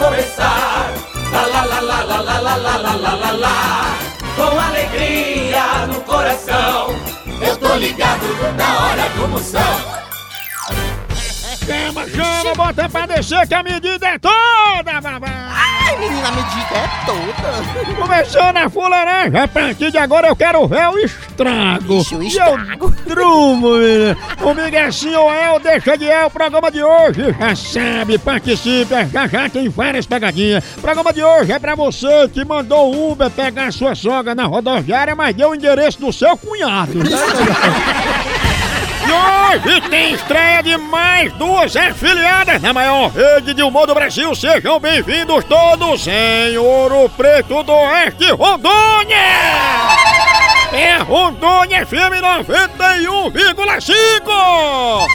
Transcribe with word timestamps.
começar. 0.00 0.92
Lá, 1.30 1.46
lá, 1.46 1.64
lá, 1.64 1.80
lá, 1.80 2.02
lá, 2.02 2.20
lá, 2.22 2.40
lá, 2.40 2.56
lá, 2.56 2.76
lá, 2.76 2.94
lá, 2.94 3.14
lá, 3.14 3.30
lá. 3.32 3.98
Com 4.34 4.58
alegria 4.58 5.86
no 5.86 6.00
coração. 6.00 6.94
Eu 7.40 7.56
tô 7.58 7.74
ligado 7.76 8.26
na 8.56 8.86
hora 8.86 9.08
do 9.10 9.28
Moção. 9.28 9.99
Chama, 11.70 12.04
chama, 12.08 12.54
bota 12.56 12.88
pra 12.88 13.06
descer 13.06 13.46
que 13.46 13.54
a 13.54 13.62
medida 13.62 14.04
é 14.08 14.18
toda, 14.18 15.00
babá! 15.00 15.28
Ai, 15.52 15.96
menina, 15.98 16.26
a 16.28 16.32
medida 16.32 16.74
é 16.74 16.88
toda. 17.06 17.94
Começando 17.94 18.56
a 18.56 18.68
fuleiragem, 18.68 19.38
a 19.40 19.46
partir 19.46 19.92
de 19.92 19.98
agora 19.98 20.26
eu 20.26 20.34
quero 20.34 20.66
ver 20.66 20.88
o 20.88 20.98
estrago. 20.98 22.00
Ixi, 22.00 22.16
o 22.16 22.22
E 22.24 22.26
estrago. 22.26 22.92
eu 23.06 23.14
drumo, 23.14 23.76
menina. 23.76 24.16
Comigo 24.42 24.74
é 24.76 24.84
assim 24.84 25.14
ou 25.14 25.32
é, 25.32 25.50
ou 25.52 25.60
deixa 25.60 25.96
de 25.96 26.08
é 26.10 26.24
o 26.26 26.30
programa 26.30 26.72
de 26.72 26.82
hoje. 26.82 27.36
Já 27.38 27.54
sabe, 27.54 28.18
participe, 28.18 28.92
já 29.12 29.28
já 29.28 29.48
tem 29.48 29.68
várias 29.68 30.06
pegadinhas. 30.06 30.64
O 30.76 30.80
programa 30.80 31.12
de 31.12 31.22
hoje 31.22 31.52
é 31.52 31.58
pra 31.60 31.76
você 31.76 32.28
que 32.34 32.44
mandou 32.44 32.92
o 32.92 33.12
Uber 33.12 33.30
pegar 33.30 33.72
sua 33.72 33.94
sogra 33.94 34.34
na 34.34 34.46
rodoviária, 34.46 35.14
mas 35.14 35.36
deu 35.36 35.50
o 35.50 35.54
endereço 35.54 36.00
do 36.00 36.12
seu 36.12 36.36
cunhado. 36.36 36.94
E 39.66 39.80
tem 39.88 40.14
estreia 40.14 40.62
de 40.62 40.76
mais 40.76 41.32
duas 41.32 41.74
afiliadas 41.76 42.62
na 42.62 42.72
maior 42.72 43.10
rede 43.10 43.52
de 43.52 43.60
humor 43.62 43.84
do 43.86 43.94
Brasil. 43.94 44.32
Sejam 44.34 44.78
bem-vindos 44.78 45.42
todos 45.44 46.06
em 46.06 46.56
Ouro 46.56 47.08
Preto 47.10 47.62
do 47.62 47.72
Oeste, 47.72 48.30
Rondônia! 48.30 49.18
É 50.72 50.96
Rondônia 50.98 51.84
FM 51.84 52.22
91,5! 52.54 55.06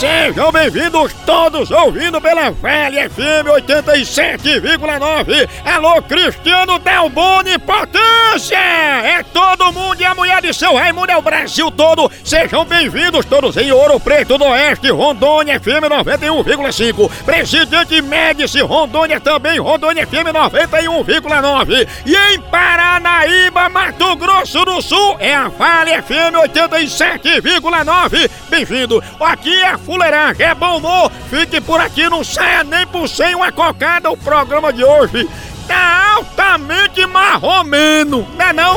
Sejam 0.00 0.50
bem-vindos 0.50 1.12
todos 1.26 1.70
ouvindo 1.70 2.18
pela 2.22 2.50
Vale 2.52 3.06
FM 3.10 3.44
87,9. 3.68 5.46
Alô, 5.62 6.00
Cristiano 6.00 6.78
Delboni 6.78 7.58
Potência! 7.58 8.56
É 8.56 9.22
todo 9.24 9.70
mundo 9.70 10.00
e 10.00 10.04
a 10.06 10.14
mulher 10.14 10.40
de 10.40 10.54
seu 10.54 10.74
Raimundo 10.74 11.12
é 11.12 11.18
o 11.18 11.20
Brasil 11.20 11.70
todo. 11.70 12.10
Sejam 12.24 12.64
bem-vindos 12.64 13.26
todos 13.26 13.58
em 13.58 13.70
Ouro 13.72 14.00
Preto 14.00 14.38
do 14.38 14.46
Oeste, 14.46 14.90
Rondônia 14.90 15.60
FM 15.60 15.84
91,5. 15.90 17.10
Presidente 17.26 18.00
Médici, 18.00 18.62
Rondônia 18.62 19.20
também, 19.20 19.58
Rondônia 19.58 20.06
FM 20.06 20.32
91,9. 20.32 21.86
E 22.06 22.16
em 22.16 22.40
Paranaíba, 22.40 23.68
Mato 23.68 24.16
Grosso 24.16 24.64
do 24.64 24.80
Sul, 24.80 25.18
é 25.20 25.34
a 25.34 25.48
Vale 25.48 26.00
FM 26.00 26.36
87,9. 26.54 28.30
Bem-vindo. 28.48 29.04
Aqui 29.20 29.54
é 29.62 29.76
Fuleiragem, 29.90 30.46
é 30.46 30.54
bom 30.54 30.76
humor. 30.76 31.10
Fique 31.28 31.60
por 31.60 31.80
aqui, 31.80 32.08
não 32.08 32.22
saia 32.22 32.62
nem 32.62 32.86
por 32.86 33.08
sem 33.08 33.34
uma 33.34 33.50
cocada. 33.50 34.08
O 34.08 34.16
programa 34.16 34.72
de 34.72 34.84
hoje 34.84 35.28
tá 35.66 36.12
altamente 36.14 37.04
marromeno, 37.06 38.24
não 38.38 38.46
é 38.46 38.52
não? 38.52 38.76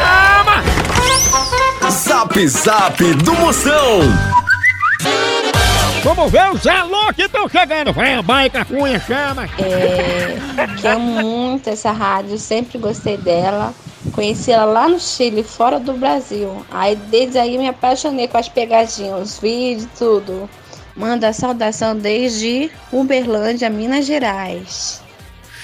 Chama! 0.00 0.64
Zap 1.88 2.48
Zap 2.48 3.14
do 3.14 3.32
Moção. 3.34 4.00
Vamos 6.02 6.32
ver 6.32 6.50
os 6.50 6.66
alô 6.66 7.12
que 7.14 7.22
estão 7.22 7.48
chegando. 7.48 7.92
Vai, 7.92 8.20
baica, 8.22 8.64
cunha, 8.64 8.98
chama. 8.98 9.48
É, 9.56 10.36
que 10.80 10.86
amo 10.88 11.22
muito 11.22 11.70
essa 11.70 11.92
rádio, 11.92 12.36
sempre 12.38 12.76
gostei 12.76 13.16
dela. 13.16 13.72
Conheci 14.12 14.52
ela 14.52 14.64
lá 14.64 14.88
no 14.88 15.00
Chile, 15.00 15.42
fora 15.42 15.80
do 15.80 15.94
Brasil. 15.94 16.64
Aí 16.70 16.94
desde 16.94 17.38
aí 17.38 17.56
me 17.56 17.68
apaixonei 17.68 18.28
com 18.28 18.38
as 18.38 18.48
pegadinhas, 18.48 19.20
os 19.20 19.38
vídeos, 19.38 19.88
tudo. 19.98 20.48
Manda 20.94 21.32
saudação 21.32 21.96
desde 21.96 22.70
Uberlândia, 22.92 23.70
Minas 23.70 24.04
Gerais. 24.04 25.02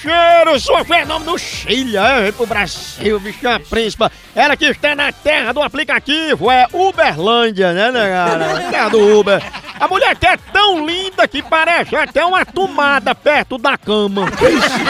Cheiro, 0.01 0.57
sua 0.59 0.83
fenômeno 0.85 1.33
do 1.33 1.37
Chile, 1.37 1.97
é, 1.97 2.31
pro 2.31 2.47
Brasil, 2.47 3.19
bicha 3.19 3.59
príncipa. 3.69 4.09
Ela 4.33 4.55
que 4.55 4.65
está 4.65 4.95
na 4.95 5.11
terra 5.11 5.51
do 5.51 5.61
aplicativo, 5.61 6.49
é 6.49 6.65
Uberlândia, 6.71 7.73
né, 7.73 7.91
né, 7.91 8.09
cara? 8.09 8.69
Terra 8.71 8.89
do 8.89 9.19
Uber. 9.19 9.43
A 9.77 9.87
mulher 9.89 10.15
que 10.15 10.25
é 10.25 10.37
tão 10.37 10.85
linda 10.85 11.27
que 11.27 11.43
parece 11.43 11.97
até 11.97 12.25
uma 12.25 12.45
tomada 12.45 13.13
perto 13.13 13.57
da 13.57 13.77
cama. 13.77 14.25
Linda. 14.41 14.89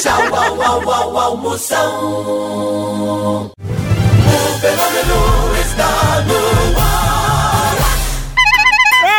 Tchau, 0.00 0.22
au, 0.34 0.62
au, 0.62 0.90
au, 0.90 1.16
au, 1.18 1.36
Moção. 1.36 1.90
O 3.46 4.60
fenômeno 4.60 5.20
está 5.60 6.20
no 6.26 6.78
ar. 6.78 7.00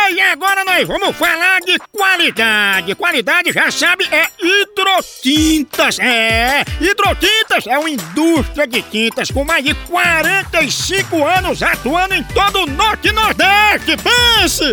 Ei, 0.08 0.20
agora 0.20 0.64
nós 0.64 0.86
vamos 0.86 1.16
falar 1.16 1.60
de 1.60 1.78
qualidade. 1.90 2.94
Qualidade, 2.94 3.52
já 3.52 3.70
sabe, 3.70 4.08
é 4.10 4.28
hidrotintas. 4.40 5.98
É, 5.98 6.64
hidrotintas 6.80 7.66
é 7.66 7.78
uma 7.78 7.90
indústria 7.90 8.66
de 8.66 8.82
tintas 8.82 9.30
com 9.30 9.44
mais 9.44 9.64
de 9.64 9.74
45 9.74 11.24
anos 11.24 11.62
atuando 11.62 12.14
em 12.14 12.24
todo 12.24 12.62
o 12.62 12.66
Norte 12.66 13.08
e 13.08 13.12
Nordeste. 13.12 13.96
Pense! 13.96 14.72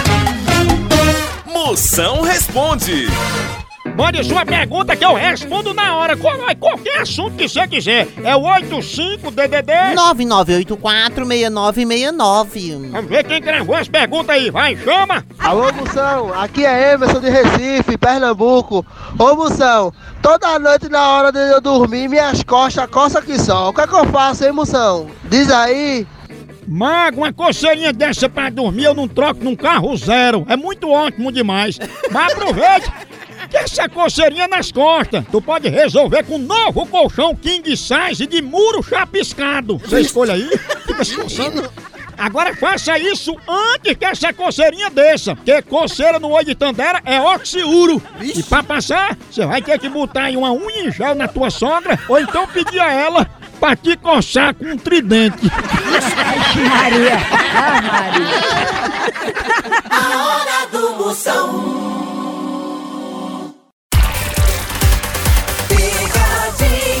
Moção 1.53 2.21
responde. 2.21 3.07
Mande 3.97 4.23
sua 4.23 4.45
pergunta 4.45 4.95
que 4.95 5.03
eu 5.03 5.13
respondo 5.15 5.73
na 5.73 5.95
hora. 5.97 6.15
Qual- 6.15 6.37
Qualquer 6.59 7.01
assunto 7.01 7.35
que 7.35 7.49
você 7.49 7.67
quiser. 7.67 8.07
É 8.23 8.35
o 8.35 8.41
85-DDD. 8.41 9.95
9984-6969. 9.95 12.91
Vamos 12.91 13.09
ver 13.09 13.23
quem 13.23 13.41
gravou 13.41 13.75
as 13.75 13.87
perguntas 13.87 14.35
aí. 14.35 14.49
Vai, 14.51 14.75
chama. 14.77 15.25
Alô, 15.39 15.71
Moção, 15.73 16.31
aqui 16.39 16.63
é 16.65 16.93
Emerson 16.93 17.19
de 17.19 17.29
Recife, 17.29 17.97
Pernambuco. 17.97 18.85
Ô, 19.17 19.35
Moção, 19.35 19.91
toda 20.21 20.59
noite 20.59 20.87
na 20.89 21.09
hora 21.09 21.31
de 21.31 21.39
eu 21.51 21.59
dormir, 21.59 22.07
minhas 22.07 22.43
costas 22.43 22.87
coçam 22.89 23.21
que 23.21 23.39
só. 23.39 23.69
O 23.69 23.73
que 23.73 23.81
é 23.81 23.87
que 23.87 23.95
eu 23.95 24.05
faço, 24.05 24.45
hein, 24.45 24.51
Moção? 24.51 25.07
Diz 25.25 25.49
aí. 25.51 26.05
Mago, 26.71 27.17
uma 27.17 27.33
coceirinha 27.33 27.91
dessa 27.91 28.29
pra 28.29 28.49
dormir 28.49 28.85
eu 28.85 28.93
não 28.93 29.05
troco 29.05 29.43
num 29.43 29.57
carro 29.57 29.93
zero. 29.97 30.45
É 30.47 30.55
muito 30.55 30.89
ótimo 30.89 31.29
demais. 31.29 31.77
Mas 32.09 32.31
aproveite 32.31 32.89
que 33.49 33.57
essa 33.57 33.89
coceirinha 33.89 34.47
nas 34.47 34.71
costas 34.71 35.25
tu 35.29 35.41
pode 35.41 35.67
resolver 35.67 36.23
com 36.23 36.35
um 36.35 36.37
novo 36.37 36.85
colchão 36.85 37.35
king 37.35 37.75
size 37.75 38.25
de 38.25 38.41
muro 38.41 38.81
chapiscado. 38.81 39.79
Você 39.79 39.99
escolhe 39.99 40.31
aí, 40.31 40.49
fica 40.87 41.03
se 41.03 41.17
coçando. 41.17 41.69
Agora 42.17 42.55
faça 42.55 42.97
isso 42.97 43.35
antes 43.49 43.97
que 43.97 44.05
essa 44.05 44.31
coceirinha 44.31 44.89
desça, 44.89 45.35
porque 45.35 45.61
coceira 45.63 46.19
no 46.19 46.29
olho 46.29 46.45
de 46.45 46.55
Tandera 46.55 47.01
é 47.03 47.19
oxiuro. 47.19 48.01
E 48.21 48.43
pra 48.43 48.63
passar, 48.63 49.17
você 49.29 49.45
vai 49.45 49.61
ter 49.61 49.77
que 49.77 49.89
botar 49.89 50.25
aí 50.25 50.37
uma 50.37 50.53
unha 50.53 50.87
em 50.87 50.91
gel 50.91 51.15
na 51.15 51.27
tua 51.27 51.49
sogra, 51.49 51.99
ou 52.07 52.17
então 52.17 52.47
pedir 52.47 52.79
a 52.79 52.93
ela 52.93 53.27
pra 53.61 53.75
te 53.75 53.95
coçar 53.95 54.55
com 54.55 54.65
um 54.65 54.77
tridente. 54.77 55.45
Maria. 56.67 57.19
Ah, 57.55 57.81
Maria. 57.81 58.27
A 59.87 60.17
hora 60.25 60.65
do 60.71 60.95
Moção. 60.95 61.47
Picadinha 65.67 67.00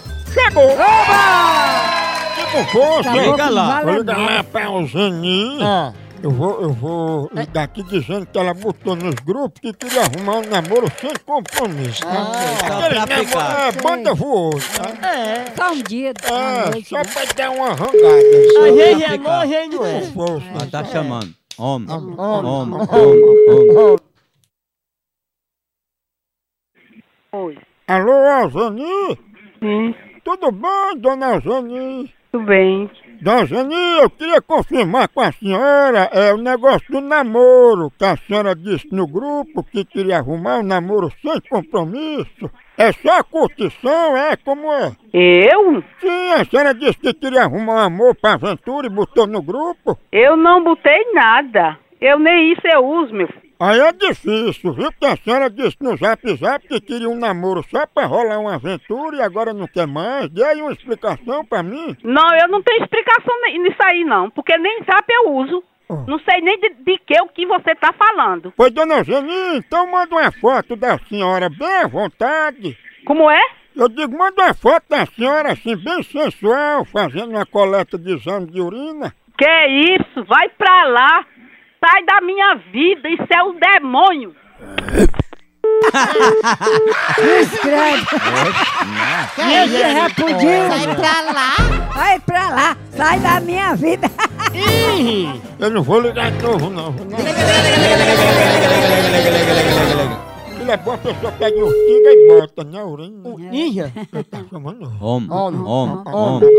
chegou! 0.31 0.77
Que 2.35 2.51
com 2.51 2.65
força! 2.67 3.11
Liga 3.11 3.49
lá. 3.49 3.81
Vou 3.83 3.93
ligar 3.97 4.17
lá 4.17 4.43
pra 4.43 4.63
Eugenie. 4.65 5.59
Eu 6.23 6.29
vou, 6.29 6.61
eu 6.61 6.71
vou 6.71 7.29
ligar 7.33 7.63
aqui 7.63 7.81
dizendo 7.81 8.27
que 8.27 8.37
ela 8.37 8.53
botou 8.53 8.95
nos 8.95 9.15
grupos 9.15 9.59
que 9.59 9.73
queria 9.73 10.01
arrumar 10.03 10.35
um 10.37 10.41
namoro 10.47 10.85
sem 10.99 11.11
compromisso. 11.25 12.05
né? 12.05 12.13
só 12.59 12.65
Aquele 12.77 12.99
pra 13.01 13.05
namoro-. 13.07 13.59
É, 13.59 13.71
banda 13.81 14.13
voou, 14.13 14.51
tá? 14.51 15.55
Só 15.57 15.71
um 15.71 15.81
dia 15.81 16.13
da 16.13 16.27
É, 16.29 16.65
noite. 16.69 16.89
só 16.89 16.97
né? 16.97 17.03
pra 17.05 17.23
dar 17.35 17.49
uma 17.49 17.67
arrancada. 17.69 17.97
A 17.97 18.53
só. 18.53 18.67
gente 18.67 19.03
é 19.03 19.17
bom, 19.17 19.31
a 19.31 19.45
gente 19.47 19.75
não 19.75 19.85
é. 19.85 20.01
Força. 20.01 20.45
Ah, 20.61 20.67
tá 20.71 20.83
chamando. 20.85 21.33
Homem. 21.57 21.89
Homem. 21.91 22.15
Homem. 22.19 22.47
Homem. 22.47 23.77
Homem. 23.77 23.97
Oi. 27.33 27.57
Alô, 27.87 28.11
Eugenie? 28.43 29.17
Sim, 29.59 29.95
Tudo 30.23 30.51
bem, 30.51 30.97
dona 30.97 31.35
Eugenie? 31.35 32.13
tudo 32.31 32.45
bem. 32.45 32.89
Dona 33.21 33.41
Eugenie, 33.41 33.97
eu 33.99 34.09
queria 34.09 34.41
confirmar 34.41 35.07
com 35.09 35.19
a 35.19 35.31
senhora 35.31 36.09
é, 36.13 36.33
o 36.33 36.37
negócio 36.37 36.91
do 36.91 37.01
namoro, 37.01 37.91
que 37.97 38.05
a 38.05 38.15
senhora 38.15 38.55
disse 38.55 38.87
no 38.91 39.05
grupo 39.07 39.63
que 39.63 39.83
queria 39.83 40.17
arrumar 40.17 40.59
um 40.59 40.63
namoro 40.63 41.11
sem 41.21 41.39
compromisso. 41.49 42.49
É 42.77 42.91
só 42.93 43.23
curtição, 43.23 44.15
é 44.15 44.35
como 44.37 44.71
é? 44.71 44.91
Eu? 45.13 45.83
Sim, 45.99 46.31
a 46.33 46.45
senhora 46.45 46.73
disse 46.73 46.99
que 46.99 47.13
queria 47.13 47.43
arrumar 47.43 47.73
um 47.75 47.85
amor 47.85 48.15
pra 48.15 48.33
aventura 48.33 48.87
e 48.87 48.89
botou 48.89 49.27
no 49.27 49.41
grupo. 49.41 49.97
Eu 50.11 50.37
não 50.37 50.63
botei 50.63 51.11
nada. 51.13 51.77
Eu 51.99 52.17
nem 52.17 52.53
isso 52.53 52.61
eu 52.63 52.83
uso, 52.83 53.13
meu 53.13 53.27
filho. 53.27 53.40
Aí 53.63 53.79
é 53.79 53.91
difícil, 53.91 54.73
viu? 54.73 54.91
Porque 54.91 55.05
a 55.05 55.15
senhora 55.15 55.47
disse 55.47 55.77
no 55.79 55.95
zap 55.95 56.35
zap 56.35 56.67
que 56.67 56.81
queria 56.81 57.07
um 57.07 57.19
namoro 57.19 57.63
só 57.69 57.85
pra 57.85 58.07
rolar 58.07 58.39
uma 58.39 58.55
aventura 58.55 59.17
e 59.17 59.21
agora 59.21 59.53
não 59.53 59.67
quer 59.67 59.85
mais. 59.85 60.27
Dê 60.31 60.43
aí 60.43 60.59
uma 60.63 60.71
explicação 60.71 61.45
pra 61.45 61.61
mim. 61.61 61.95
Não, 62.03 62.35
eu 62.41 62.47
não 62.47 62.63
tenho 62.63 62.83
explicação 62.83 63.35
nisso 63.59 63.77
aí, 63.83 64.03
não. 64.03 64.31
Porque 64.31 64.57
nem 64.57 64.79
zap 64.83 65.05
eu 65.07 65.31
uso. 65.35 65.63
Não 66.07 66.17
sei 66.19 66.41
nem 66.41 66.59
de, 66.59 66.69
de 66.69 66.97
que 67.05 67.21
o 67.21 67.27
que 67.27 67.45
você 67.45 67.75
tá 67.75 67.93
falando. 67.93 68.51
Pois, 68.57 68.71
dona 68.71 68.99
Eugenie, 68.99 69.57
então 69.57 69.91
manda 69.91 70.15
uma 70.15 70.31
foto 70.31 70.75
da 70.75 70.97
senhora 70.97 71.47
bem 71.47 71.77
à 71.83 71.87
vontade. 71.87 72.75
Como 73.05 73.29
é? 73.29 73.41
Eu 73.75 73.87
digo, 73.89 74.17
manda 74.17 74.41
uma 74.41 74.53
foto 74.55 74.85
da 74.89 75.05
senhora 75.05 75.51
assim, 75.51 75.75
bem 75.75 76.01
sensual, 76.01 76.83
fazendo 76.85 77.29
uma 77.29 77.45
coleta 77.45 77.95
de 77.95 78.15
exame 78.15 78.47
de 78.47 78.59
urina. 78.59 79.13
Que 79.37 79.67
isso? 79.97 80.23
Vai 80.25 80.49
pra 80.49 80.85
lá. 80.85 81.25
Sai 81.83 82.05
da 82.05 82.21
minha 82.21 82.55
vida. 82.71 83.09
Isso 83.09 83.27
é 83.33 83.43
um 83.43 83.57
demônio. 83.59 84.35
Escreve. 87.41 88.05
Esse 89.37 89.81
é 89.81 89.93
repudio. 90.03 90.69
Sai 90.69 90.95
pra 90.95 91.21
lá. 91.21 91.55
Vai 91.95 92.19
pra 92.19 92.49
lá. 92.49 92.77
Sai 92.91 93.19
da 93.19 93.39
minha 93.39 93.73
vida. 93.75 94.07
Eu 95.59 95.69
não 95.71 95.81
vou 95.81 96.01
ligar 96.01 96.31
de 96.31 96.43
novo, 96.43 96.69
não. 96.69 96.93
Ele 100.59 100.71
é 100.71 100.77
bom, 100.77 100.93
a 100.93 100.97
pessoa 100.99 101.31
pega 101.31 101.65
um 101.65 101.69
tiga 101.69 102.11
e 102.11 102.27
bota 102.27 102.63
na. 102.63 102.85
Ninja. 103.51 103.91
Ele 104.13 104.23
tá 104.23 104.37
chamando. 104.49 104.83
Homem. 105.01 105.31
Homem. 105.31 105.61
Homem. 105.61 106.03
Homem. 106.05 106.49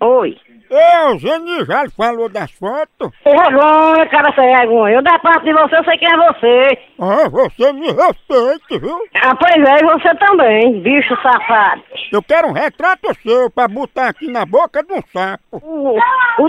Oi. 0.00 0.36
Ei, 0.70 1.10
Eugenie 1.10 1.64
já 1.66 1.82
lhe 1.82 1.90
falou 1.90 2.28
das 2.28 2.50
fotos? 2.52 3.10
Vergonha, 3.24 4.08
cara 4.08 4.32
sem 4.34 4.46
vergonha. 4.56 4.94
Eu 4.94 5.02
da 5.02 5.18
parte 5.18 5.44
de 5.44 5.52
você, 5.52 5.76
eu 5.76 5.84
sei 5.84 5.98
quem 5.98 6.08
é 6.08 6.16
você. 6.16 6.78
Ah, 7.00 7.28
você 7.28 7.72
me 7.72 7.88
respeite, 7.88 8.78
viu? 8.78 8.96
Ah, 9.20 9.34
pois 9.34 9.68
é, 9.68 9.80
e 9.80 9.84
você 9.84 10.14
também, 10.14 10.80
bicho 10.80 11.14
safado. 11.20 11.82
Eu 12.12 12.22
quero 12.22 12.48
um 12.48 12.52
retrato 12.52 13.12
seu 13.20 13.50
pra 13.50 13.66
botar 13.66 14.08
aqui 14.10 14.30
na 14.30 14.46
boca 14.46 14.82
de 14.82 14.92
um 14.92 15.02
sapo. 15.12 15.42
O, 15.52 15.98
o 15.98 16.48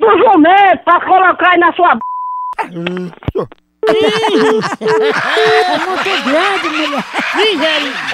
do 0.00 0.18
jumento 0.18 0.84
pra 0.84 1.00
colocar 1.04 1.50
aí 1.52 1.58
na 1.58 1.72
sua 1.74 1.94
b... 1.94 2.00
Isso. 2.72 3.48
É 4.80 5.78
muito 5.78 6.24
grande, 6.24 6.68
mulher. 6.68 7.04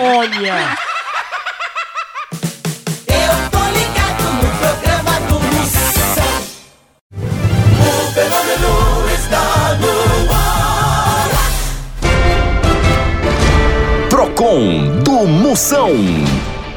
Olha. 0.00 0.95
Fenômeno 8.16 9.04
está 9.14 9.76
no 9.78 9.92
ar. 10.32 11.28
Procon 14.08 15.00
do 15.04 15.26
Moção. 15.26 15.90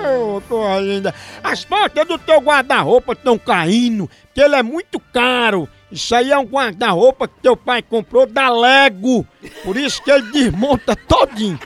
Oh, 0.06 0.40
tô 0.46 0.78
linda. 0.78 1.14
As 1.42 1.64
portas 1.64 2.06
do 2.06 2.18
teu 2.18 2.38
guarda-roupa 2.38 3.14
estão 3.14 3.38
caindo, 3.38 4.10
porque 4.24 4.40
ele 4.40 4.54
é 4.56 4.62
muito 4.62 5.00
caro. 5.12 5.66
Isso 5.90 6.14
aí 6.14 6.30
é 6.30 6.38
um 6.38 6.44
guarda-roupa 6.44 7.28
que 7.28 7.40
teu 7.42 7.56
pai 7.56 7.82
comprou 7.82 8.26
da 8.26 8.50
Lego. 8.50 9.26
Por 9.64 9.76
isso 9.76 10.02
que 10.02 10.10
ele 10.10 10.30
desmonta 10.32 10.94
todinho. 10.96 11.58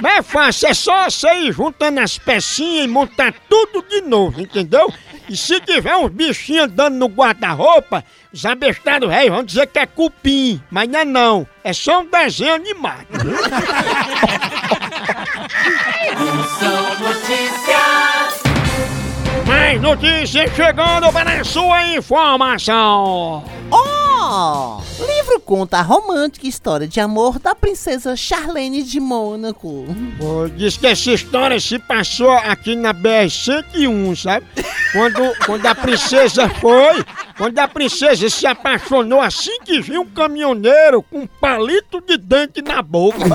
Mas 0.00 0.18
é 0.18 0.22
fácil, 0.22 0.68
é 0.68 0.74
só 0.74 1.10
você 1.10 1.32
ir 1.34 1.52
juntando 1.52 2.00
as 2.00 2.18
pecinhas 2.18 2.86
e 2.86 2.88
montar 2.88 3.34
tudo 3.48 3.84
de 3.88 4.00
novo, 4.00 4.40
entendeu? 4.40 4.90
E 5.32 5.36
se 5.36 5.58
tiver 5.62 5.96
uns 5.96 6.10
bichinhos 6.10 6.64
andando 6.64 6.98
no 6.98 7.06
guarda-roupa, 7.06 8.04
os 8.30 8.44
abestados 8.44 9.08
velhos 9.08 9.34
vão 9.34 9.42
dizer 9.42 9.66
que 9.66 9.78
é 9.78 9.86
cupim. 9.86 10.60
Mas 10.70 10.86
não 10.90 11.00
é 11.00 11.04
não, 11.06 11.46
é 11.64 11.72
só 11.72 12.02
um 12.02 12.04
desenho 12.04 12.52
animado. 12.52 13.06
Mais 19.46 19.80
notícias 19.80 20.54
chegando 20.54 21.10
para 21.10 21.40
a 21.40 21.44
sua 21.44 21.82
informação. 21.94 23.42
Ó, 23.70 24.02
Oh, 24.24 24.81
livro 25.06 25.40
conta 25.40 25.78
a 25.78 25.82
romântica 25.82 26.46
história 26.46 26.86
de 26.86 27.00
amor 27.00 27.38
da 27.38 27.54
princesa 27.54 28.16
Charlene 28.16 28.82
de 28.82 28.98
Mônaco. 29.00 29.86
Pô, 30.18 30.48
diz 30.48 30.76
que 30.76 30.86
essa 30.86 31.10
história 31.10 31.58
se 31.60 31.78
passou 31.78 32.30
aqui 32.30 32.74
na 32.76 32.92
BR-101, 32.94 34.16
sabe? 34.16 34.46
Quando, 34.92 35.22
quando 35.46 35.66
a 35.66 35.74
princesa 35.74 36.48
foi, 36.48 37.04
quando 37.36 37.58
a 37.58 37.66
princesa 37.68 38.28
se 38.28 38.46
apaixonou 38.46 39.20
assim 39.20 39.58
que 39.64 39.80
viu 39.80 40.02
um 40.02 40.06
caminhoneiro 40.06 41.02
com 41.02 41.20
um 41.20 41.26
palito 41.26 42.00
de 42.00 42.16
dente 42.16 42.60
na 42.62 42.82
boca. 42.82 43.18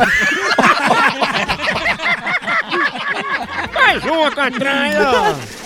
Mais 3.73 4.03
uma, 4.03 4.31
Catraia! 4.31 5.56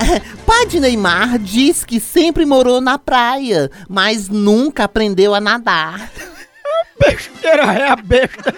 Pai 0.46 0.66
de 0.66 0.80
Neymar 0.80 1.38
diz 1.38 1.84
que 1.84 2.00
sempre 2.00 2.44
morou 2.44 2.80
na 2.80 2.98
praia, 2.98 3.70
mas 3.88 4.28
nunca 4.28 4.84
aprendeu 4.84 5.34
a 5.34 5.40
nadar. 5.40 6.10
Besteira 6.98 7.72
é 7.72 7.88
a 7.88 7.96
besta. 7.96 8.54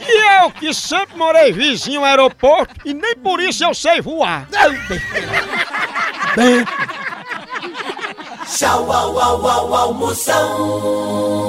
E 0.00 0.42
eu 0.42 0.50
que 0.50 0.72
sempre 0.72 1.16
morei 1.16 1.52
vizinho 1.52 2.00
ao 2.00 2.06
aeroporto 2.06 2.74
e 2.84 2.94
nem 2.94 3.16
por 3.16 3.40
isso 3.40 3.64
eu 3.64 3.74
sei 3.74 4.00
voar. 4.00 4.48
Bem, 6.36 6.64
Tchau, 8.46 8.90
au, 8.90 9.18
au, 9.18 9.46
au, 9.46 9.74
almoção. 9.74 11.40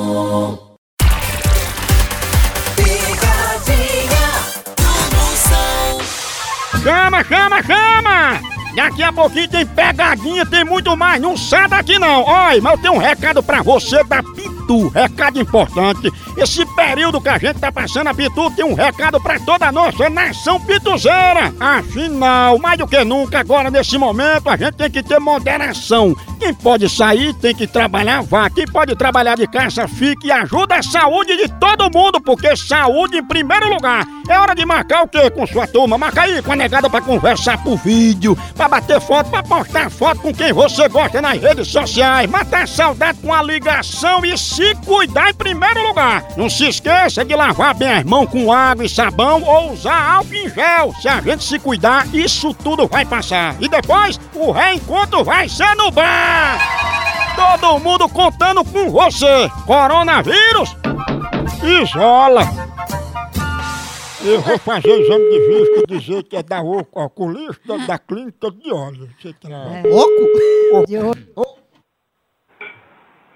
Chama, 6.83 7.23
chama, 7.23 7.61
chama! 7.61 8.41
Daqui 8.75 9.03
a 9.03 9.11
pouquinho 9.11 9.49
tem 9.49 9.65
pegadinha, 9.65 10.45
tem 10.45 10.63
muito 10.63 10.95
mais. 10.95 11.21
Não 11.21 11.35
sai 11.35 11.67
daqui 11.67 11.99
não. 11.99 12.23
Olha, 12.23 12.61
mas 12.61 12.73
eu 12.73 12.81
tenho 12.81 12.93
um 12.93 12.97
recado 12.97 13.43
pra 13.43 13.61
você 13.61 14.03
da 14.05 14.23
Pitu. 14.23 14.87
Recado 14.87 15.39
importante. 15.39 16.11
Esse 16.37 16.65
período 16.65 17.19
que 17.19 17.29
a 17.29 17.37
gente 17.37 17.59
tá 17.59 17.71
passando 17.71 18.07
a 18.07 18.13
Pitu 18.13 18.49
tem 18.51 18.63
um 18.63 18.73
recado 18.73 19.19
pra 19.21 19.39
toda 19.39 19.67
a 19.67 19.71
nossa 19.71 20.09
nação 20.09 20.59
pituzeira. 20.59 21.53
Afinal, 21.59 22.57
mais 22.57 22.77
do 22.77 22.87
que 22.87 23.03
nunca, 23.03 23.39
agora 23.39 23.69
nesse 23.69 23.97
momento, 23.97 24.49
a 24.49 24.55
gente 24.55 24.75
tem 24.75 24.89
que 24.89 25.03
ter 25.03 25.19
moderação. 25.19 26.15
Quem 26.41 26.55
pode 26.55 26.89
sair 26.89 27.35
tem 27.35 27.53
que 27.53 27.67
trabalhar, 27.67 28.23
vá. 28.23 28.49
Quem 28.49 28.65
pode 28.65 28.95
trabalhar 28.95 29.37
de 29.37 29.45
casa, 29.45 29.87
fique 29.87 30.25
e 30.25 30.31
ajuda 30.31 30.77
a 30.77 30.81
saúde 30.81 31.37
de 31.37 31.47
todo 31.59 31.91
mundo, 31.95 32.19
porque 32.19 32.55
saúde 32.55 33.17
em 33.17 33.23
primeiro 33.23 33.69
lugar. 33.69 34.07
É 34.27 34.39
hora 34.39 34.55
de 34.55 34.65
marcar 34.65 35.03
o 35.03 35.07
quê 35.07 35.29
com 35.29 35.45
sua 35.45 35.67
turma? 35.67 35.99
Marca 35.99 36.23
aí 36.23 36.41
com 36.41 36.53
a 36.53 36.55
negada 36.55 36.89
pra 36.89 36.99
conversar 36.99 37.63
por 37.63 37.77
vídeo, 37.77 38.35
pra 38.55 38.67
bater 38.67 38.99
foto, 38.99 39.29
pra 39.29 39.43
postar 39.43 39.91
foto 39.91 40.21
com 40.21 40.33
quem 40.33 40.51
você 40.51 40.89
gosta 40.89 41.21
nas 41.21 41.39
redes 41.39 41.67
sociais, 41.67 42.27
matar 42.27 42.67
saudade 42.67 43.19
com 43.21 43.31
a 43.31 43.43
ligação 43.43 44.25
e 44.25 44.35
se 44.35 44.73
cuidar 44.83 45.29
em 45.29 45.35
primeiro 45.35 45.83
lugar. 45.87 46.25
Não 46.35 46.49
se 46.49 46.67
esqueça 46.67 47.23
de 47.23 47.35
lavar 47.35 47.75
bem 47.75 47.91
as 47.91 48.03
mãos 48.03 48.27
com 48.31 48.51
água 48.51 48.83
e 48.83 48.89
sabão 48.89 49.43
ou 49.43 49.73
usar 49.73 50.15
álcool 50.15 50.33
em 50.33 50.49
gel. 50.49 50.91
Se 50.99 51.07
a 51.07 51.21
gente 51.21 51.43
se 51.43 51.59
cuidar, 51.59 52.07
isso 52.11 52.51
tudo 52.51 52.87
vai 52.87 53.05
passar. 53.05 53.55
E 53.59 53.69
depois, 53.69 54.19
o 54.33 54.51
reencontro 54.51 55.23
vai 55.23 55.47
ser 55.47 55.75
no 55.75 55.91
bar. 55.91 56.30
Todo 57.35 57.79
mundo 57.79 58.07
contando 58.09 58.63
com 58.65 58.89
você. 58.89 59.49
Coronavírus, 59.65 60.75
isola. 61.81 62.41
Eu 64.23 64.39
vou 64.41 64.57
fazer 64.59 64.89
exame 65.01 65.29
de 65.31 65.39
vista 65.47 65.79
e 65.79 65.87
dizer 65.99 66.23
que 66.23 66.37
é 66.37 66.43
da 66.43 66.61
oco- 66.61 67.01
oculista 67.03 67.77
da 67.87 67.97
clínica 67.97 68.51
de 68.51 68.71
olhos. 68.71 69.09
Você 69.19 69.33
traz. 69.33 69.83
Oco? 69.85 71.47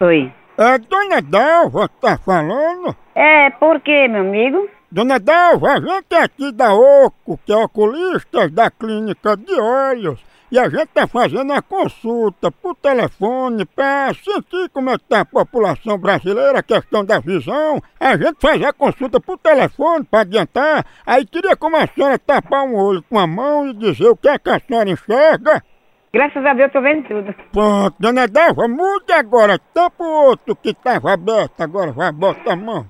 Oi. 0.02 0.32
É 0.58 0.78
Dona 0.78 1.22
Dalva 1.22 1.90
que 1.90 1.96
tá 2.00 2.18
falando? 2.18 2.96
É, 3.16 3.50
por 3.52 3.80
quê, 3.82 4.08
meu 4.08 4.22
amigo? 4.22 4.70
Dona 4.92 5.20
Dalva, 5.20 5.74
a 5.74 5.82
gente 5.82 6.14
é 6.14 6.22
aqui 6.24 6.52
da 6.52 6.74
OCO, 6.74 7.40
que 7.46 7.52
é 7.52 7.58
oculista 7.58 8.48
da 8.50 8.70
clínica 8.70 9.36
de 9.36 9.54
olhos. 9.60 10.20
E 10.52 10.60
a 10.60 10.70
gente 10.70 10.88
tá 10.88 11.08
fazendo 11.08 11.44
uma 11.44 11.62
consulta 11.62 12.52
por 12.52 12.75
telefone 12.75 13.66
para 13.66 14.14
sentir 14.14 14.70
como 14.72 14.92
é 14.92 14.98
que 14.98 15.04
tá 15.06 15.22
a 15.22 15.25
população 15.25 15.98
brasileira, 15.98 16.60
a 16.60 16.64
questão 16.64 17.04
da 17.04 17.20
visão. 17.20 17.82
A 18.00 18.16
gente 18.16 18.38
faz 18.40 18.62
a 18.64 18.72
consulta 18.72 19.20
por 19.20 19.38
telefone 19.40 20.06
para 20.06 20.22
adiantar. 20.22 20.86
Aí 21.06 21.25
queria 21.25 21.56
como 21.56 21.75
a 21.78 21.88
senhora 21.88 22.20
tapar 22.20 22.64
um 22.64 22.75
olho 22.75 23.04
com 23.10 23.18
a 23.18 23.25
mão 23.25 23.68
e 23.68 23.74
dizer 23.74 24.08
o 24.08 24.16
que 24.16 24.30
é 24.30 24.38
que 24.38 24.50
a 24.50 24.60
senhora 24.60 24.90
enxerga. 24.90 25.64
Graças 26.14 26.46
a 26.46 26.54
Deus, 26.54 26.72
tô 26.72 26.80
vendo 26.80 27.06
tudo. 27.08 27.36
Pronto, 27.52 27.96
dona 28.00 28.25
Dalva, 28.25 28.68
mude 28.70 29.12
agora, 29.12 29.60
tampa 29.60 30.02
o 30.02 30.28
outro 30.28 30.56
que 30.56 30.70
estava 30.70 31.12
aberto, 31.12 31.60
agora 31.60 31.92
vai, 31.92 32.10
bota 32.12 32.54
a 32.54 32.56
mão. 32.56 32.90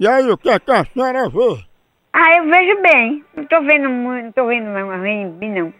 E 0.00 0.08
aí, 0.08 0.28
o 0.28 0.36
que 0.36 0.50
é 0.50 0.58
que 0.58 0.72
a 0.72 0.84
senhora 0.84 1.28
vê? 1.28 1.64
Ah, 2.12 2.38
eu 2.38 2.44
vejo 2.44 2.82
bem. 2.82 3.24
Não 3.36 3.44
tô 3.44 3.60
vendo 3.62 3.88
muito, 3.88 4.24
não 4.24 4.32
tô 4.32 4.46
vendo 4.46 4.66
ruim, 4.72 5.30
bem, 5.38 5.52
não. 5.52 5.72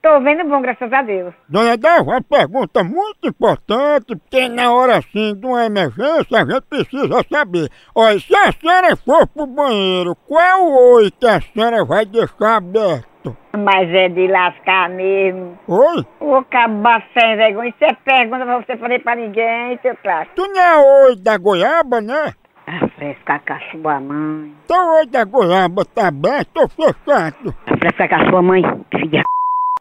Tô 0.00 0.20
vendo 0.20 0.44
bom, 0.48 0.62
graças 0.62 0.92
a 0.92 1.02
Deus. 1.02 1.34
Dona 1.48 1.76
Dalva, 1.76 2.12
uma 2.12 2.22
pergunta 2.22 2.84
muito 2.84 3.28
importante, 3.28 4.14
porque 4.14 4.48
na 4.48 4.72
hora 4.72 4.98
assim 4.98 5.34
de 5.34 5.44
uma 5.44 5.66
emergência 5.66 6.40
a 6.40 6.44
gente 6.44 6.62
precisa 6.62 7.24
saber. 7.30 7.68
Olha, 7.94 8.18
se 8.20 8.34
a 8.34 8.52
senhora 8.52 8.96
for 8.96 9.26
pro 9.26 9.46
banheiro, 9.46 10.14
qual 10.26 10.40
é 10.40 10.54
o 10.56 10.94
oi 10.94 11.10
que 11.10 11.26
a 11.26 11.40
senhora 11.40 11.84
vai 11.84 12.06
deixar 12.06 12.56
aberto? 12.56 13.36
Mas 13.52 13.90
é 13.92 14.08
de 14.08 14.28
lascar 14.28 14.88
mesmo. 14.88 15.58
Oi? 15.66 16.06
Ô, 16.20 16.36
acabar 16.36 17.02
sem 17.12 17.36
vergonha. 17.36 17.70
Isso 17.70 17.84
é 17.84 17.92
pergunta 17.92 18.44
pra 18.44 18.58
você 18.58 18.76
fazer 18.76 19.00
pra 19.00 19.16
ninguém, 19.16 19.78
seu 19.82 19.96
traço. 19.96 20.30
Tu 20.36 20.46
não 20.46 20.60
é 20.60 21.06
oi 21.06 21.16
da 21.16 21.36
goiaba, 21.36 22.00
né? 22.00 22.34
Ah, 22.68 22.86
frescar 22.96 23.42
com 23.44 23.52
a 23.52 23.60
sua 23.72 24.00
mãe. 24.00 24.54
Então 24.64 24.90
o 24.90 24.98
oi 24.98 25.06
da 25.06 25.24
goiaba 25.24 25.84
tá 25.84 26.06
aberto 26.06 26.56
ou 26.58 26.68
fechado? 26.68 27.52
Frescar 27.80 28.08
com 28.08 28.14
a 28.14 28.30
sua 28.30 28.42
mãe, 28.42 28.62
filha. 28.96 29.22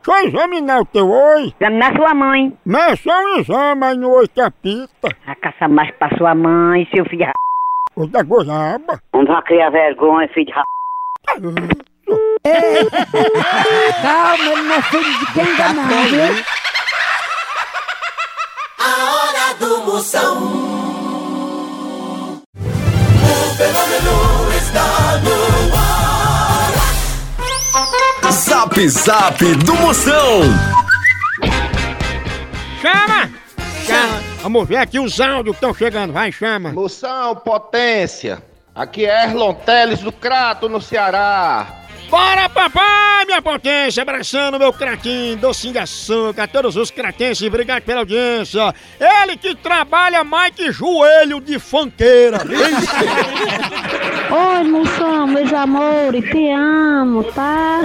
Deixa 0.08 0.24
eu 0.24 0.28
examinar 0.30 0.80
o 0.80 0.86
teu 0.86 1.10
oi. 1.10 1.54
Examinar 1.60 1.94
sua 1.98 2.14
mãe. 2.14 2.58
Mas 2.66 2.94
é 2.94 2.96
só 2.96 3.12
um 3.12 3.40
exame 3.40 3.84
aí 3.84 3.98
no 3.98 4.10
oi 4.10 4.28
capita. 4.30 5.10
A 5.26 5.36
caça 5.36 5.68
mais 5.68 5.92
pra 5.98 6.18
sua 6.18 6.34
mãe, 6.34 6.88
seu 6.96 7.04
filho. 7.06 7.28
O 7.94 8.08
da 8.08 8.24
goiaba. 8.24 9.02
Não 9.14 9.26
vai 9.26 9.42
criar 9.42 9.70
vergonha, 9.70 10.30
filho 10.30 10.46
de 10.46 10.54
ra... 10.54 10.64
Calma, 14.02 14.46
ele 14.46 14.62
não 14.62 14.76
é 14.76 14.82
filho 14.84 15.20
de 15.20 15.26
quem 15.34 15.44
não, 15.76 15.88
viu? 16.06 16.46
A 18.80 18.90
hora 19.12 19.54
do 19.60 19.92
Moção. 19.92 20.77
Zap 28.58 28.90
Zap 28.90 29.56
do 29.66 29.76
Moção. 29.76 30.42
Chama! 32.82 33.30
Chama! 33.86 34.24
Vamos 34.42 34.68
ver 34.68 34.78
aqui 34.78 35.00
os 35.00 35.22
áudios 35.22 35.56
que 35.56 35.64
estão 35.64 35.76
chegando, 35.76 36.12
vai, 36.12 36.32
chama! 36.32 36.72
Moção, 36.72 37.36
potência. 37.36 38.42
Aqui 38.74 39.06
é 39.06 39.26
Erlon 39.26 39.54
Teles 39.54 40.00
do 40.00 40.12
Crato, 40.12 40.68
no 40.68 40.82
Ceará. 40.82 41.68
Bora, 42.10 42.50
papai, 42.50 43.26
minha 43.28 43.44
potência, 43.44 44.02
abraçando 44.02 44.58
meu 44.58 44.74
craquinho, 44.74 45.38
docinho 45.38 45.74
de 45.74 45.80
açúcar, 45.80 46.48
todos 46.48 46.76
os 46.76 46.90
craquenses, 46.90 47.48
obrigado 47.48 47.84
pela 47.84 48.00
audiência. 48.00 48.74
Ele 49.00 49.38
que 49.38 49.54
trabalha 49.54 50.24
mais 50.24 50.56
que 50.56 50.72
joelho 50.72 51.40
de 51.40 51.60
fanqueira. 51.60 52.40
Oi, 54.32 54.64
moção, 54.64 55.28
meus 55.28 55.54
amores, 55.54 56.26
te 56.32 56.50
amo, 56.50 57.24
tá? 57.24 57.84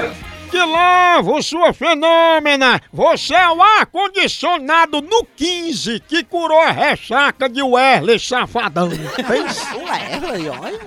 Que 0.52 0.62
lovo, 0.62 1.42
sua 1.42 1.72
fenômena! 1.72 2.78
Você 2.92 3.34
é 3.34 3.48
o 3.48 3.62
ar-condicionado 3.62 5.00
no 5.00 5.24
15 5.24 6.00
que 6.00 6.22
curou 6.22 6.60
a 6.60 6.70
ressaca 6.70 7.48
de 7.48 7.62
Wesley 7.62 8.18
Safadão. 8.20 8.90
Fez? 8.90 9.66
Wesley, 9.72 10.50
olha. 10.50 10.78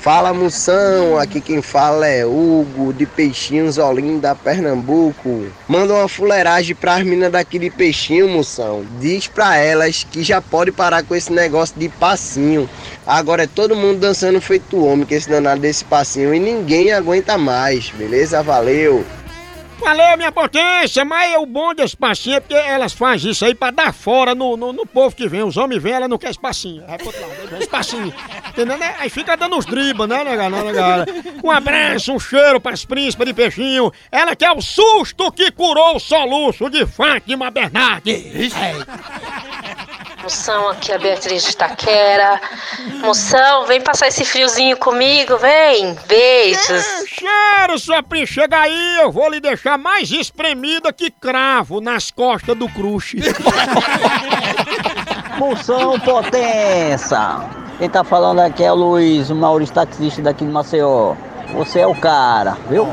Fala 0.00 0.32
moção, 0.32 1.18
aqui 1.18 1.42
quem 1.42 1.60
fala 1.60 2.06
é 2.06 2.24
Hugo 2.24 2.90
de 2.90 3.04
Peixinhos 3.04 3.76
Olinda, 3.76 4.34
Pernambuco. 4.34 5.44
Manda 5.68 5.92
uma 5.92 6.08
fuleiragem 6.08 6.74
pras 6.74 7.04
minas 7.04 7.30
daqui 7.30 7.58
de 7.58 7.68
Peixinho, 7.68 8.26
moção. 8.26 8.82
Diz 8.98 9.28
pra 9.28 9.58
elas 9.58 10.06
que 10.10 10.22
já 10.22 10.40
pode 10.40 10.72
parar 10.72 11.02
com 11.02 11.14
esse 11.14 11.30
negócio 11.30 11.78
de 11.78 11.90
passinho. 11.90 12.66
Agora 13.06 13.42
é 13.42 13.46
todo 13.46 13.76
mundo 13.76 14.00
dançando 14.00 14.40
feito 14.40 14.82
homem 14.82 15.04
com 15.04 15.14
esse 15.14 15.28
danado 15.28 15.60
desse 15.60 15.84
passinho 15.84 16.34
e 16.34 16.40
ninguém 16.40 16.92
aguenta 16.92 17.36
mais, 17.36 17.90
beleza? 17.90 18.42
Valeu! 18.42 19.04
Valeu, 19.80 20.16
minha 20.16 20.32
potência, 20.32 21.04
mas 21.04 21.36
o 21.36 21.46
bom 21.46 21.74
desse 21.74 21.96
passinho 21.96 22.36
é 22.36 22.40
porque 22.40 22.54
elas 22.54 22.92
fazem 22.92 23.30
isso 23.30 23.44
aí 23.44 23.54
pra 23.54 23.70
dar 23.70 23.92
fora 23.92 24.34
no, 24.34 24.56
no, 24.56 24.72
no 24.72 24.86
povo 24.86 25.14
que 25.14 25.28
vem. 25.28 25.42
Os 25.42 25.56
homens 25.56 25.82
vêm, 25.82 25.92
ela 25.92 26.08
não 26.08 26.18
quer 26.18 26.30
espacinho. 26.30 26.86
Vai 26.86 26.98
pro 26.98 27.06
outro 27.06 27.20
lado, 27.20 27.32
aí 27.40 27.46
vem 27.46 27.58
espacinho. 27.60 28.14
Entendeu? 28.48 28.78
né? 28.78 28.94
Aí 28.98 29.08
fica 29.08 29.36
dando 29.36 29.56
os 29.56 29.64
dribas, 29.64 30.08
né, 30.08 30.24
negada? 30.24 30.50
Né, 30.50 30.62
negada? 30.64 31.06
Um 31.42 31.50
abraço, 31.50 32.12
um 32.12 32.20
cheiro 32.20 32.60
pras 32.60 32.84
príncipes 32.84 33.26
de 33.26 33.32
peixinho. 33.32 33.92
Ela 34.10 34.36
que 34.36 34.44
é 34.44 34.52
o 34.52 34.60
susto 34.60 35.30
que 35.32 35.50
curou 35.50 35.96
o 35.96 36.00
soluço 36.00 36.68
de 36.68 36.86
Fátima 36.86 37.50
Bernardes. 37.50 38.52
Moção, 40.22 40.68
aqui 40.68 40.92
é 40.92 40.96
a 40.96 40.98
Beatriz 40.98 41.44
de 41.44 41.56
Taquera. 41.56 42.40
Moção, 43.02 43.66
vem 43.66 43.80
passar 43.80 44.08
esse 44.08 44.24
friozinho 44.24 44.76
comigo, 44.76 45.38
vem. 45.38 45.96
Beijos. 46.06 46.84
Cheiro, 47.06 47.78
sua 47.78 48.02
prima, 48.02 48.26
chega 48.26 48.60
aí, 48.60 48.98
eu 48.98 49.10
vou 49.10 49.30
lhe 49.30 49.40
deixar 49.40 49.78
mais 49.78 50.10
espremida 50.10 50.92
que 50.92 51.10
cravo 51.10 51.80
nas 51.80 52.10
costas 52.10 52.56
do 52.56 52.68
crush. 52.68 53.16
Moção 55.38 55.98
Potência! 56.00 57.40
Quem 57.78 57.88
tá 57.88 58.04
falando 58.04 58.40
aqui 58.40 58.62
é 58.62 58.70
o 58.70 58.74
Luiz, 58.74 59.30
o 59.30 59.34
Maurício 59.34 59.74
taxista 59.74 60.20
daqui 60.20 60.44
de 60.44 60.50
Maceió. 60.50 61.14
Você 61.54 61.80
é 61.80 61.86
o 61.86 61.94
cara, 61.94 62.58
viu? 62.68 62.86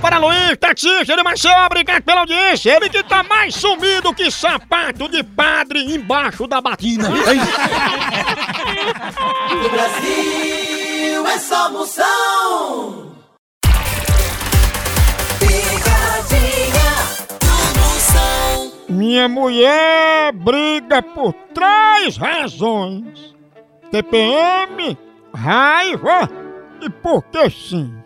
Para 0.00 0.18
Luiz, 0.18 0.56
taxista 0.60 1.16
de 1.16 1.22
Maceió, 1.22 1.66
obrigado 1.66 2.02
pela 2.02 2.20
audiência. 2.20 2.76
Ele 2.76 2.88
que 2.88 3.02
tá 3.02 3.22
mais 3.22 3.54
sumido 3.54 4.14
que 4.14 4.30
sapato 4.30 5.08
de 5.08 5.22
padre 5.22 5.80
embaixo 5.94 6.46
da 6.46 6.60
batina. 6.60 7.08
No 9.48 9.68
Brasil 9.70 11.26
é 11.26 11.38
só 11.38 11.70
moção. 11.70 13.16
Picadinha 15.38 16.90
do 17.40 17.80
moção. 17.80 18.72
Minha 18.88 19.28
mulher 19.28 20.32
briga 20.32 21.00
por 21.02 21.32
três 21.54 22.16
razões: 22.16 23.34
TPM, 23.90 24.98
raiva 25.32 26.28
e 26.80 26.90
porque 26.90 27.48
sim. 27.50 28.05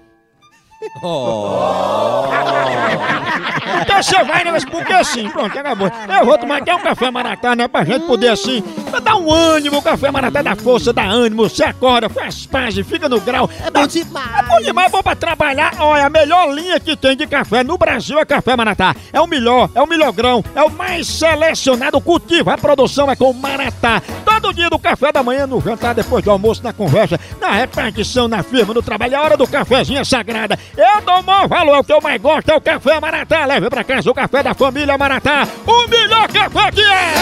Então 3.82 4.02
você 4.02 4.24
vai, 4.24 4.44
né? 4.44 4.50
Mas 4.50 4.64
porque 4.64 4.92
assim, 4.94 5.28
pronto, 5.28 5.58
acabou. 5.58 5.90
Eu 6.18 6.24
vou 6.24 6.38
tomar 6.38 6.62
até 6.62 6.74
um 6.74 6.80
café 6.80 7.10
maratá, 7.10 7.54
né? 7.54 7.68
Pra 7.68 7.84
gente 7.84 8.06
poder 8.06 8.28
assim, 8.28 8.62
pra 8.90 8.98
dar 8.98 9.16
um 9.16 9.30
ânimo, 9.30 9.76
o 9.76 9.82
café 9.82 10.10
maratá 10.10 10.40
dá 10.40 10.56
força, 10.56 10.90
dá 10.90 11.04
ânimo, 11.04 11.48
você 11.50 11.64
acorda, 11.64 12.08
faz 12.08 12.46
paz, 12.46 12.74
fica 12.78 13.10
no 13.10 13.20
grau. 13.20 13.50
É 13.62 13.70
bom 13.70 13.86
demais. 13.86 14.38
É 14.38 14.42
bom 14.42 14.60
demais, 14.60 14.90
bom 14.90 15.02
pra 15.02 15.14
trabalhar. 15.14 15.74
Olha, 15.78 16.06
a 16.06 16.10
melhor 16.10 16.50
linha 16.50 16.80
que 16.80 16.96
tem 16.96 17.14
de 17.14 17.26
café 17.26 17.62
no 17.62 17.76
Brasil 17.76 18.18
é 18.18 18.24
café 18.24 18.56
maratá. 18.56 18.96
É 19.12 19.20
o 19.20 19.26
melhor, 19.26 19.68
é 19.74 19.82
o 19.82 19.86
melhor 19.86 20.12
grão, 20.12 20.42
é 20.54 20.62
o 20.62 20.70
mais 20.70 21.06
selecionado, 21.06 22.00
cultivo, 22.00 22.48
a 22.48 22.56
produção 22.56 23.10
é 23.10 23.16
com 23.16 23.34
maratá. 23.34 24.02
Todo 24.24 24.54
dia 24.54 24.70
do 24.70 24.78
café 24.78 25.12
da 25.12 25.22
manhã, 25.22 25.46
no 25.46 25.60
jantar, 25.60 25.94
depois 25.94 26.24
do 26.24 26.30
almoço, 26.30 26.64
na 26.64 26.72
conversa, 26.72 27.20
na 27.38 27.50
repartição, 27.50 28.28
na 28.28 28.42
firma, 28.42 28.72
no 28.72 28.82
trabalho, 28.82 29.14
é 29.14 29.16
a 29.18 29.22
hora 29.22 29.36
do 29.36 29.46
cafezinho 29.46 30.00
é 30.00 30.04
sagrada. 30.04 30.58
Eu 30.76 31.02
dou 31.02 31.20
o 31.20 31.22
maior 31.24 31.48
valor, 31.48 31.78
o 31.78 31.84
que 31.84 31.92
eu 31.92 32.00
mais 32.00 32.20
gosto 32.20 32.48
é 32.50 32.56
o 32.56 32.60
café 32.60 33.00
Maratá. 33.00 33.44
Leve 33.44 33.68
pra 33.68 33.84
casa 33.84 34.10
o 34.10 34.14
café 34.14 34.42
da 34.42 34.54
família 34.54 34.96
Maratá, 34.96 35.46
o 35.66 35.88
melhor 35.88 36.28
café 36.32 36.70
que 36.72 36.80
é! 36.82 37.14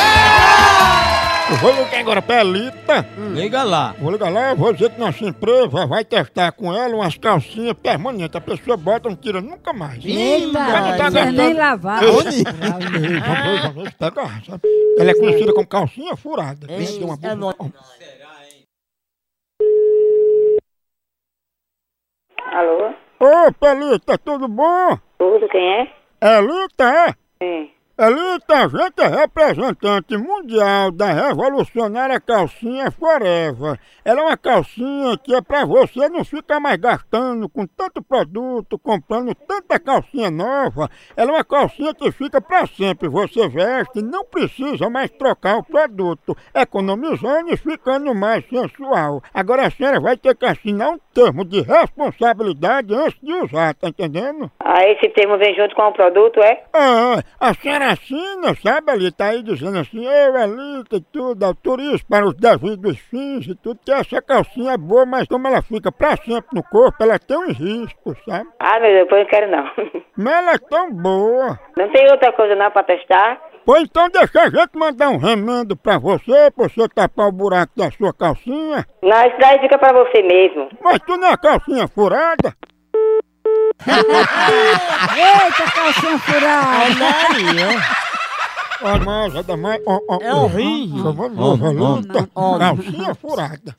Eu 1.51 1.57
vou 1.57 1.73
ligar 1.73 2.01
agora 2.01 2.21
pra 2.21 2.43
Elita. 2.43 3.09
Liga 3.33 3.63
lá. 3.63 3.95
Vou 3.99 4.11
ligar 4.13 4.31
lá, 4.31 4.53
vou 4.53 4.71
dizer 4.71 4.91
que 4.91 5.01
nossa 5.01 5.25
empresa 5.25 5.87
vai 5.87 6.05
testar 6.05 6.53
com 6.53 6.71
ela 6.75 6.95
umas 6.95 7.17
calcinhas 7.17 7.73
permanentes. 7.75 8.37
A 8.37 8.41
pessoa 8.41 8.77
bota, 8.77 9.09
não 9.09 9.17
tira 9.17 9.41
nunca 9.41 9.73
mais. 9.73 10.05
Eita, 10.05 10.59
Ela 10.59 10.81
não 10.91 10.97
tá 10.99 11.11
não 11.11 11.21
é 11.21 11.25
gastando- 11.25 11.37
nem 11.43 11.55
lavar. 11.55 12.03
Eu- 12.03 12.23
pega, 13.99 14.23
sabe? 14.47 14.63
Ela 14.99 15.11
é 15.11 15.15
conhecida 15.15 15.55
como 15.55 15.67
calcinha 15.67 16.15
furada. 16.17 16.67
Tem 16.67 17.03
uma 17.03 17.17
Alô? 22.53 22.95
Ô, 23.21 23.53
Pelita, 23.53 24.17
tudo 24.17 24.47
bom? 24.47 24.97
Tudo, 25.19 25.49
quem 25.49 25.61
é? 25.61 25.93
Elita, 26.23 26.85
é? 26.85 27.15
Sim. 27.43 27.71
Elita, 28.01 28.55
a 28.55 28.69
gente 28.69 29.01
é 29.01 29.09
representante 29.09 30.17
mundial 30.17 30.93
da 30.93 31.07
revolucionária 31.07 32.21
calcinha 32.21 32.93
Forever. 32.93 33.77
Ela 34.05 34.21
é 34.21 34.23
uma 34.23 34.37
calcinha 34.37 35.19
que 35.19 35.35
é 35.35 35.43
pra 35.43 35.65
você 35.65 36.09
não 36.09 36.25
ficar 36.25 36.61
mais 36.61 36.77
gastando 36.77 37.49
com 37.49 37.67
tanto 37.67 38.01
produto, 38.01 38.79
comprando 38.79 39.35
tanta 39.35 39.81
calcinha 39.81 40.31
nova. 40.31 40.89
Ela 41.17 41.33
é 41.33 41.35
uma 41.35 41.45
calcinha 41.45 41.93
que 41.93 42.13
fica 42.13 42.41
pra 42.41 42.69
sempre. 42.69 43.09
Você 43.09 43.49
veste, 43.49 44.01
não 44.01 44.25
precisa 44.25 44.89
mais 44.89 45.11
trocar 45.11 45.57
o 45.57 45.65
produto, 45.65 46.37
economizando 46.55 47.53
e 47.53 47.57
ficando 47.57 48.15
mais 48.15 48.49
sensual. 48.49 49.21
Agora 49.35 49.67
a 49.67 49.71
senhora 49.73 49.99
vai 49.99 50.17
ter 50.17 50.37
que 50.37 50.47
assinar 50.47 50.91
um 50.91 50.99
termo 51.19 51.45
de 51.45 51.63
responsabilidade 51.63 52.95
antes 52.95 53.19
de 53.21 53.33
usar, 53.35 53.75
tá 53.75 53.89
entendendo? 53.89 54.49
Ah, 54.61 54.85
esse 54.85 55.09
termo 55.09 55.37
vem 55.37 55.53
junto 55.53 55.75
com 55.75 55.83
o 55.83 55.93
produto, 55.93 56.41
é? 56.41 56.63
Ah, 56.73 57.21
a 57.41 57.55
senhora 57.55 57.87
assina, 57.87 58.55
sabe? 58.63 58.93
Ali 58.93 59.11
tá 59.11 59.27
aí 59.27 59.43
dizendo 59.43 59.79
assim, 59.79 60.07
eu, 60.07 60.37
Elita 60.37 60.97
e 60.97 61.01
tudo, 61.13 61.45
autorizo 61.45 62.07
para 62.09 62.25
os 62.25 62.35
devidos 62.35 62.99
fins 63.11 63.49
e 63.49 63.57
tudo, 63.57 63.81
que 63.85 63.91
essa 63.91 64.23
calcinha 64.23 64.75
é 64.75 64.77
boa, 64.77 65.05
mas 65.05 65.27
como 65.27 65.49
ela 65.49 65.61
fica 65.61 65.91
pra 65.91 66.17
sempre 66.17 66.51
no 66.53 66.63
corpo, 66.63 67.03
ela 67.03 67.19
tem 67.19 67.37
uns 67.37 67.59
riscos, 67.59 68.17
sabe? 68.25 68.49
Ah, 68.61 68.79
meu 68.79 68.91
Deus, 68.91 69.03
depois 69.03 69.19
eu 69.19 69.25
não 69.25 69.31
quero 69.31 69.51
não. 69.51 70.03
Mas 70.19 70.35
ela 70.35 70.53
é 70.53 70.59
tão 70.59 70.93
boa. 70.93 71.61
Não 71.77 71.89
tem 71.93 72.11
outra 72.11 72.33
coisa 72.33 72.57
não 72.57 72.71
pra 72.73 72.83
testar? 72.83 73.41
Pois 73.69 73.83
então 73.83 74.09
deixa 74.09 74.41
a 74.41 74.49
gente 74.49 74.79
mandar 74.79 75.11
um 75.11 75.19
remendo 75.19 75.77
pra 75.77 75.99
você, 75.99 76.51
pra 76.53 76.67
você 76.71 76.89
tapar 76.89 77.29
o 77.29 77.33
buraco 77.33 77.75
da 77.77 77.91
sua 77.91 78.15
calcinha. 78.15 78.87
Não, 79.03 79.27
isso 79.27 79.37
daí 79.39 79.61
fica 79.61 79.77
pra 79.77 79.93
você 79.93 80.23
mesmo. 80.23 80.71
Mas 80.81 80.99
tu 81.01 81.19
não 81.19 81.29
é 81.29 81.37
calcinha 81.37 81.87
furada? 81.87 82.57
Eita, 85.15 85.71
calcinha 85.75 86.19
furada. 86.19 87.05
Olha 88.81 89.05
mais, 89.05 89.35
é 89.35 89.43
da 89.43 89.57
mais... 89.59 89.83
ó, 89.87 89.99
ó, 90.09 90.19
É 90.23 90.33
horrível. 90.35 91.03
Só 91.03 91.13
vou 91.13 91.27
Elita. 91.27 92.31
ó. 92.35 92.59
Calcinha 92.59 93.15
furada. 93.17 93.77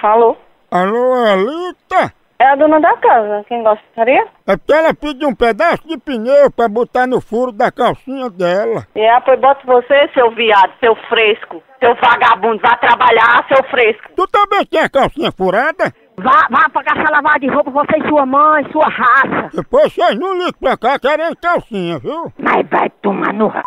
Alô? 0.00 0.36
Alô, 0.70 1.26
Elita? 1.26 2.21
É 2.42 2.48
a 2.48 2.56
dona 2.56 2.80
da 2.80 2.96
casa, 2.96 3.44
quem 3.46 3.62
gostaria? 3.62 4.26
É 4.48 4.56
porque 4.56 4.72
ela 4.72 4.92
pediu 4.92 5.28
um 5.28 5.34
pedaço 5.34 5.86
de 5.86 5.96
pneu 5.96 6.50
pra 6.50 6.66
botar 6.68 7.06
no 7.06 7.20
furo 7.20 7.52
da 7.52 7.70
calcinha 7.70 8.28
dela. 8.28 8.84
Aí, 8.96 9.20
pois 9.24 9.38
bota 9.38 9.60
você, 9.64 10.10
seu 10.12 10.28
viado, 10.32 10.72
seu 10.80 10.96
fresco, 11.08 11.62
seu 11.78 11.94
vagabundo, 11.94 12.60
vá 12.60 12.76
trabalhar, 12.78 13.46
seu 13.46 13.62
fresco. 13.70 14.10
Tu 14.16 14.26
também 14.26 14.66
tem 14.66 14.80
a 14.80 14.90
calcinha 14.90 15.30
furada? 15.30 15.94
Vá, 16.16 16.48
vá 16.50 16.68
pra 16.68 16.82
caixa 16.82 17.12
lavar 17.12 17.38
de 17.38 17.46
roupa, 17.46 17.70
você 17.70 17.98
e 17.98 18.08
sua 18.08 18.26
mãe, 18.26 18.68
sua 18.72 18.88
raça. 18.88 19.50
Depois 19.54 19.92
vocês 19.92 20.18
não 20.18 20.34
ligam 20.34 20.52
pra 20.60 20.76
cá 20.76 20.98
querendo 20.98 21.36
calcinha, 21.36 22.00
viu? 22.00 22.32
Mas 22.38 22.68
vai 22.68 22.90
tomar 23.02 23.32
no 23.32 23.46
r... 23.46 23.62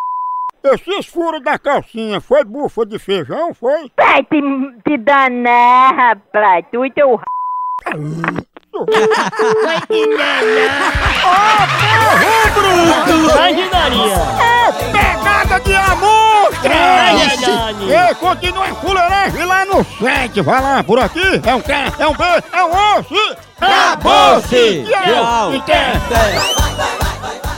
Esses 0.66 1.06
furos 1.06 1.42
da 1.42 1.58
calcinha 1.58 2.20
foi 2.20 2.44
bufa 2.44 2.86
de 2.86 3.00
feijão, 3.00 3.54
foi? 3.54 3.90
Vai 3.96 4.22
te, 4.24 4.42
te 4.84 4.98
danar, 4.98 5.96
rapaz, 5.96 6.66
tu 6.74 6.86
e 6.86 6.92
teu 6.92 7.14
r... 7.14 7.24
Vai 8.84 9.80
te 9.88 10.04
Imaginaria! 13.10 14.18
É 14.42 14.72
pegada 14.92 15.60
de 15.62 15.76
amostra! 15.76 16.74
Ai, 16.74 17.16
ai, 17.22 17.38
ai. 17.92 18.12
E 18.12 18.16
continua 18.16 18.66
a 18.66 18.76
fuleiragem 18.76 19.46
lá 19.46 19.66
no 19.66 19.86
site. 20.00 20.42
Vai 20.42 20.62
lá, 20.62 20.84
por 20.84 21.00
aqui. 21.00 21.42
É 21.46 21.56
um 21.56 21.62
K, 21.62 21.94
é 22.00 22.08
um 22.08 22.14
B, 22.14 22.24
é 22.52 22.64
um 22.64 23.00
osso. 23.00 23.38
Acabou-se! 23.62 24.86
Tchau. 24.90 25.52
Tchau. 25.66 27.55